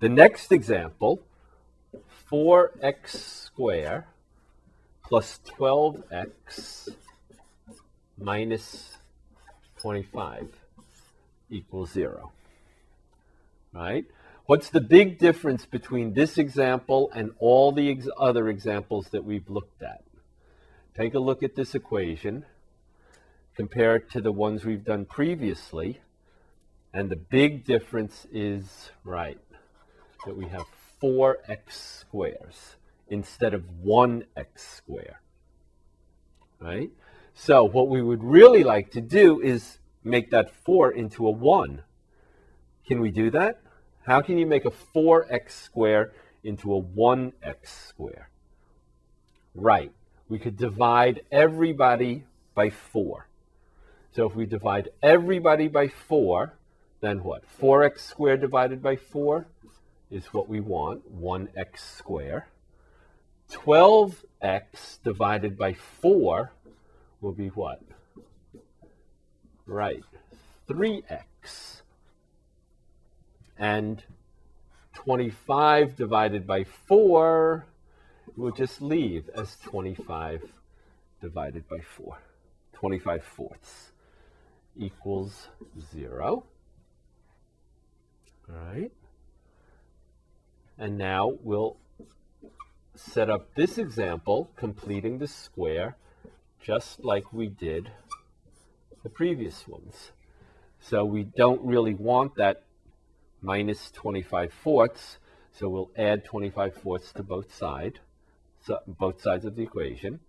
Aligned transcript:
The 0.00 0.08
next 0.08 0.50
example, 0.50 1.22
4x 2.32 3.08
squared 3.08 4.04
plus 5.04 5.40
12x 5.58 6.88
minus 8.16 8.96
25 9.78 10.48
equals 11.50 11.90
0. 11.90 12.32
Right? 13.74 14.06
What's 14.46 14.70
the 14.70 14.80
big 14.80 15.18
difference 15.18 15.66
between 15.66 16.14
this 16.14 16.38
example 16.38 17.10
and 17.14 17.32
all 17.38 17.70
the 17.70 17.90
ex 17.90 18.08
other 18.18 18.48
examples 18.48 19.08
that 19.10 19.24
we've 19.24 19.50
looked 19.50 19.82
at? 19.82 20.02
Take 20.96 21.12
a 21.12 21.18
look 21.18 21.42
at 21.42 21.56
this 21.56 21.74
equation, 21.74 22.46
compare 23.54 23.96
it 23.96 24.10
to 24.12 24.22
the 24.22 24.32
ones 24.32 24.64
we've 24.64 24.84
done 24.84 25.04
previously, 25.04 26.00
and 26.94 27.10
the 27.10 27.16
big 27.16 27.66
difference 27.66 28.26
is, 28.32 28.90
right, 29.04 29.38
that 30.26 30.36
we 30.36 30.46
have 30.46 30.66
4x 31.02 31.72
squares 31.72 32.76
instead 33.08 33.54
of 33.54 33.64
1x 33.84 34.46
squared. 34.56 35.16
Right? 36.60 36.90
So 37.34 37.64
what 37.64 37.88
we 37.88 38.02
would 38.02 38.22
really 38.22 38.64
like 38.64 38.90
to 38.92 39.00
do 39.00 39.40
is 39.40 39.78
make 40.04 40.30
that 40.30 40.50
4 40.50 40.92
into 40.92 41.26
a 41.26 41.30
1. 41.30 41.82
Can 42.86 43.00
we 43.00 43.10
do 43.10 43.30
that? 43.30 43.60
How 44.06 44.20
can 44.20 44.38
you 44.38 44.46
make 44.46 44.64
a 44.64 44.70
4x 44.70 45.50
squared 45.50 46.12
into 46.42 46.74
a 46.74 46.82
1x 46.82 47.66
squared? 47.66 48.26
Right. 49.54 49.92
We 50.28 50.38
could 50.38 50.56
divide 50.56 51.22
everybody 51.30 52.24
by 52.54 52.70
4. 52.70 53.26
So 54.12 54.26
if 54.26 54.34
we 54.34 54.46
divide 54.46 54.90
everybody 55.02 55.68
by 55.68 55.88
4, 55.88 56.54
then 57.00 57.22
what? 57.22 57.44
4x 57.60 58.00
squared 58.00 58.40
divided 58.40 58.82
by 58.82 58.96
4 58.96 59.46
is 60.10 60.26
what 60.26 60.48
we 60.48 60.60
want, 60.60 61.02
1x 61.14 61.78
squared. 61.78 62.44
12x 63.50 65.02
divided 65.02 65.56
by 65.58 65.74
4 65.74 66.52
will 67.20 67.32
be 67.32 67.48
what? 67.48 67.82
Right, 69.66 70.04
3x. 70.68 71.82
And 73.58 74.02
25 74.94 75.96
divided 75.96 76.46
by 76.46 76.64
4 76.64 77.66
will 78.36 78.52
just 78.52 78.80
leave 78.80 79.28
as 79.34 79.56
25 79.64 80.42
divided 81.20 81.68
by 81.68 81.80
4. 81.80 82.18
25 82.72 83.22
fourths 83.22 83.90
equals 84.76 85.48
0. 85.92 86.44
All 88.48 88.54
right. 88.54 88.90
And 90.80 90.96
now 90.96 91.34
we'll 91.42 91.76
set 92.94 93.28
up 93.28 93.54
this 93.54 93.76
example, 93.76 94.50
completing 94.56 95.18
the 95.18 95.28
square, 95.28 95.98
just 96.58 97.04
like 97.04 97.34
we 97.34 97.48
did 97.48 97.90
the 99.02 99.10
previous 99.10 99.68
ones. 99.68 100.12
So 100.80 101.04
we 101.04 101.24
don't 101.24 101.62
really 101.62 101.92
want 101.92 102.36
that 102.36 102.62
minus 103.42 103.90
25 103.90 104.54
fourths, 104.54 105.18
so 105.52 105.68
we'll 105.68 105.90
add 105.98 106.24
25 106.24 106.74
fourths 106.76 107.12
to 107.12 107.22
both 107.22 107.54
sides, 107.54 107.98
so 108.64 108.78
both 108.86 109.20
sides 109.20 109.44
of 109.44 109.56
the 109.56 109.62
equation. 109.62 110.20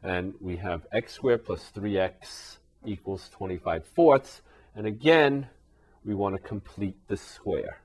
And 0.00 0.34
we 0.40 0.58
have 0.58 0.86
x 0.92 1.14
squared 1.14 1.44
plus 1.44 1.72
3x 1.74 2.58
equals 2.84 3.28
25 3.30 3.84
fourths. 3.84 4.42
And 4.76 4.86
again, 4.86 5.48
we 6.04 6.14
want 6.14 6.36
to 6.36 6.40
complete 6.40 6.96
the 7.08 7.16
square. 7.16 7.80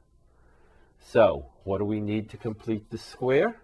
So 0.99 1.47
what 1.63 1.77
do 1.77 1.85
we 1.85 1.99
need 1.99 2.29
to 2.29 2.37
complete 2.37 2.89
the 2.89 2.97
square? 2.97 3.55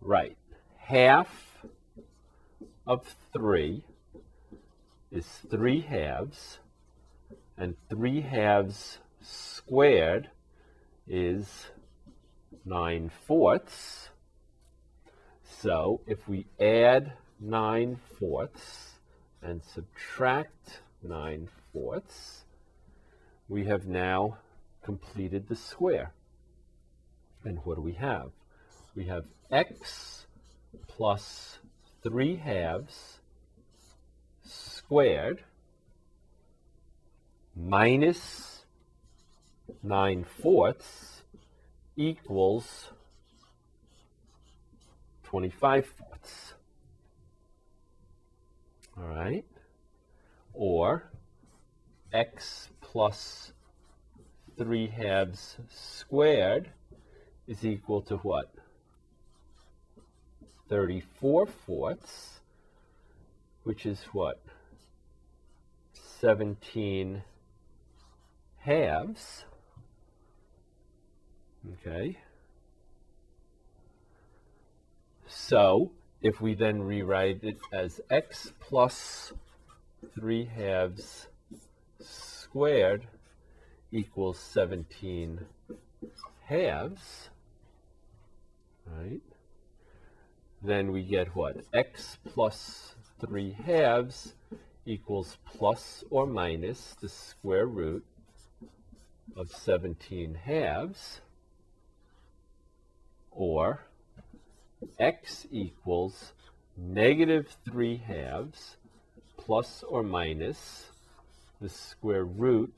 Right. 0.00 0.36
Half 0.78 1.28
of 2.86 3.14
3 3.32 3.82
is 5.12 5.26
3 5.50 5.80
halves, 5.82 6.58
and 7.56 7.76
3 7.88 8.20
halves 8.22 8.98
squared 9.22 10.30
is 11.06 11.66
9 12.64 13.10
fourths. 13.26 14.08
So 15.60 16.00
if 16.06 16.26
we 16.28 16.46
add 16.58 17.12
9 17.38 17.98
fourths 18.18 18.88
and 19.42 19.62
subtract 19.62 20.80
9 21.02 21.48
fourths, 21.72 22.44
we 23.48 23.64
have 23.66 23.86
now 23.86 24.38
completed 24.82 25.48
the 25.48 25.56
square. 25.56 26.12
And 27.44 27.58
what 27.64 27.76
do 27.76 27.82
we 27.82 27.92
have? 27.94 28.30
We 28.94 29.06
have 29.06 29.24
x 29.50 30.26
plus 30.88 31.58
3 32.02 32.36
halves 32.36 33.20
squared 34.44 35.42
minus 37.56 38.64
9 39.82 40.24
fourths 40.24 41.22
equals 41.96 42.90
25 45.24 45.86
fourths. 45.86 46.54
All 48.98 49.08
right? 49.08 49.44
Or 50.52 51.04
x 52.12 52.68
plus 52.80 53.52
3 54.58 54.88
halves 54.88 55.56
squared 55.68 56.70
is 57.50 57.64
equal 57.64 58.00
to 58.00 58.16
what? 58.18 58.48
34 60.68 61.46
fourths, 61.46 62.38
which 63.64 63.84
is 63.84 64.00
what? 64.12 64.40
17 66.20 67.24
halves. 68.58 69.44
Okay. 71.72 72.18
So, 75.26 75.90
if 76.22 76.40
we 76.40 76.54
then 76.54 76.80
rewrite 76.80 77.42
it 77.42 77.58
as 77.72 78.00
x 78.10 78.52
plus 78.60 79.32
3 80.14 80.44
halves 80.44 81.26
squared 82.00 83.08
equals 83.90 84.38
17 84.38 85.40
halves, 86.44 87.30
right? 88.86 89.20
Then 90.62 90.92
we 90.92 91.02
get 91.02 91.34
what? 91.34 91.56
x 91.72 92.18
plus 92.24 92.94
3 93.20 93.56
halves 93.64 94.34
equals 94.84 95.38
plus 95.46 96.04
or 96.10 96.26
minus 96.26 96.96
the 97.00 97.08
square 97.08 97.66
root 97.66 98.04
of 99.36 99.50
17 99.50 100.34
halves, 100.34 101.20
or 103.30 103.80
x 104.98 105.46
equals 105.50 106.32
negative 106.76 107.56
3 107.64 107.96
halves 107.96 108.76
plus 109.38 109.82
or 109.88 110.02
minus 110.02 110.90
the 111.60 111.68
square 111.68 112.24
root 112.24 112.72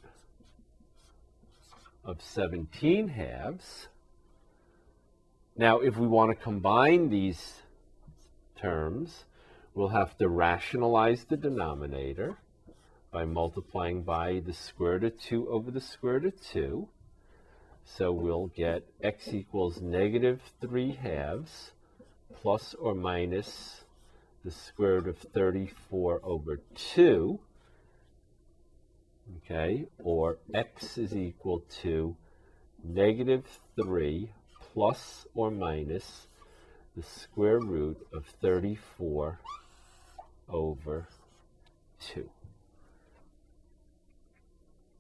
of 2.05 2.21
17 2.21 3.09
halves. 3.09 3.89
Now, 5.57 5.81
if 5.81 5.97
we 5.97 6.07
want 6.07 6.37
to 6.37 6.45
combine 6.45 7.11
these 7.11 7.62
terms, 8.57 9.25
we'll 9.75 9.89
have 9.89 10.17
to 10.19 10.29
rationalize 10.29 11.25
the 11.25 11.37
denominator 11.37 12.37
by 13.11 13.25
multiplying 13.25 14.03
by 14.03 14.41
the 14.45 14.53
square 14.53 14.99
root 14.99 15.05
of 15.05 15.21
2 15.21 15.49
over 15.49 15.71
the 15.71 15.81
square 15.81 16.21
root 16.21 16.35
of 16.35 16.43
2. 16.53 16.89
So 17.85 18.13
we'll 18.13 18.47
get 18.49 18.87
x 19.03 19.29
equals 19.29 19.81
negative 19.81 20.41
3 20.61 20.93
halves 20.93 21.73
plus 22.41 22.75
or 22.75 22.95
minus 22.95 23.85
the 24.45 24.51
square 24.51 25.01
root 25.01 25.09
of 25.09 25.19
34 25.19 26.21
over 26.25 26.61
2 26.95 27.39
okay, 29.39 29.87
or 30.03 30.39
x 30.55 30.99
is 30.99 31.17
equal 31.17 31.63
to 31.83 32.17
negative 32.83 33.45
3 33.77 34.31
plus 34.73 35.27
or 35.35 35.51
minus 35.51 36.29
the 36.97 37.03
square 37.03 37.59
root 37.59 38.07
of 38.13 38.27
34 38.43 39.39
over 40.49 41.09
2. 42.01 42.29